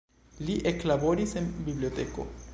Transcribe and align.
Li 0.47 0.55
eklaboris 0.71 1.37
en 1.43 1.53
biblioteko. 1.69 2.29